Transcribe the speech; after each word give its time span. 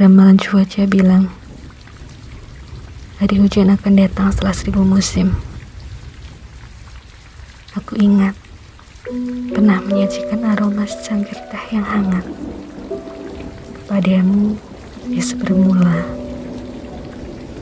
Ramalan 0.00 0.40
cuaca 0.40 0.88
bilang, 0.88 1.28
hari 3.20 3.36
hujan 3.36 3.68
akan 3.68 4.00
datang 4.00 4.32
setelah 4.32 4.56
seribu 4.56 4.80
musim. 4.80 5.36
Aku 7.76 8.00
ingat, 8.00 8.32
pernah 9.52 9.76
menyajikan 9.84 10.40
aroma 10.56 10.88
secangkir 10.88 11.36
teh 11.52 11.76
yang 11.76 11.84
hangat. 11.84 12.24
Kepadamu, 13.76 14.56
ya 15.12 15.20
bermula. 15.36 16.00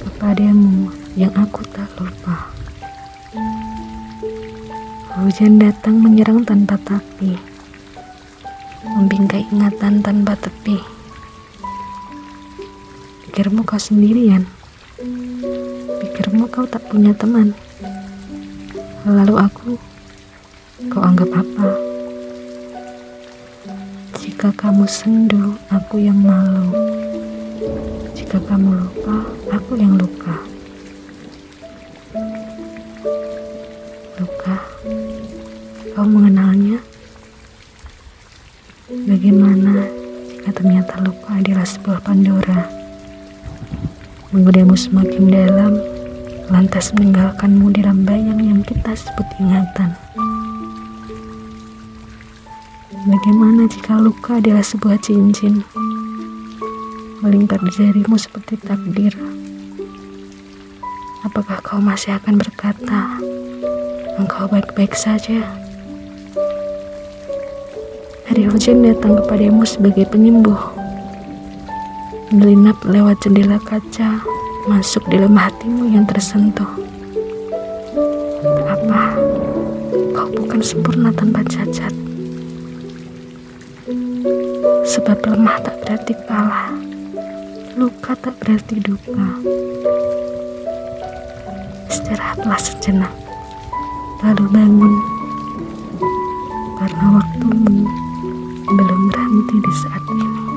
Kepadamu, 0.00 0.88
yang 1.20 1.36
aku 1.36 1.60
tak 1.68 1.92
lupa. 2.00 2.48
Hujan 5.20 5.60
datang 5.60 6.00
menyerang 6.00 6.48
tanpa 6.48 6.80
tapi, 6.80 7.36
membingkai 8.88 9.52
ingatan 9.52 10.00
tanpa 10.00 10.32
tepi. 10.40 11.01
Pikirmu 13.32 13.64
kau 13.64 13.80
sendirian. 13.80 14.44
Pikirmu 16.04 16.52
kau 16.52 16.68
tak 16.68 16.84
punya 16.92 17.16
teman. 17.16 17.56
Lalu 19.08 19.40
aku, 19.40 19.80
kau 20.92 21.00
anggap 21.00 21.40
apa? 21.40 21.72
Jika 24.20 24.52
kamu 24.52 24.84
sendu, 24.84 25.56
aku 25.72 25.96
yang 25.96 26.20
malu. 26.20 26.76
Jika 28.12 28.36
kamu 28.36 28.84
lupa, 28.84 29.24
aku 29.48 29.80
yang 29.80 29.96
luka. 29.96 30.36
Luka, 34.20 34.60
kau 35.96 36.04
mengenalnya? 36.04 36.84
Bagaimana 38.92 39.88
jika 40.36 40.52
ternyata 40.52 41.00
luka 41.00 41.40
adalah 41.40 41.64
sebuah 41.64 42.04
Pandora? 42.04 42.81
Menggodamu 44.32 44.72
semakin 44.72 45.28
dalam, 45.28 45.76
lantas 46.48 46.88
meninggalkanmu 46.96 47.68
dalam 47.76 48.00
bayang 48.08 48.40
yang 48.40 48.60
kita 48.64 48.96
sebut 48.96 49.28
ingatan. 49.36 49.92
Bagaimana 53.04 53.68
jika 53.68 54.00
luka 54.00 54.40
adalah 54.40 54.64
sebuah 54.64 54.96
cincin, 55.04 55.60
melingkar 57.20 57.60
di 57.60 57.70
jarimu 57.76 58.16
seperti 58.16 58.56
takdir? 58.56 59.12
Apakah 61.28 61.60
kau 61.60 61.84
masih 61.84 62.16
akan 62.16 62.40
berkata, 62.40 63.20
engkau 64.16 64.48
baik-baik 64.48 64.96
saja? 64.96 65.44
Hari 68.32 68.48
hujan 68.48 68.80
datang 68.80 69.20
kepadamu 69.20 69.68
sebagai 69.68 70.08
penyembuh 70.08 70.81
menyelinap 72.32 72.80
lewat 72.88 73.20
jendela 73.20 73.60
kaca, 73.60 74.24
masuk 74.64 75.04
di 75.12 75.20
lemah 75.20 75.52
hatimu 75.52 75.84
yang 75.92 76.08
tersentuh. 76.08 76.80
Apa, 78.72 79.20
kau 80.16 80.32
bukan 80.40 80.64
sempurna 80.64 81.12
tanpa 81.12 81.44
cacat. 81.44 81.92
Sebab 84.88 85.20
lemah 85.28 85.60
tak 85.60 85.76
berarti 85.84 86.16
kalah, 86.24 86.72
luka 87.76 88.16
tak 88.16 88.32
berarti 88.40 88.80
duka. 88.80 89.28
Istirahatlah 91.92 92.56
sejenak, 92.56 93.12
lalu 94.24 94.48
bangun, 94.48 94.94
karena 96.80 97.06
waktumu 97.12 97.84
belum 98.72 99.00
berhenti 99.12 99.56
di 99.60 99.72
saat 99.84 100.04
ini. 100.16 100.51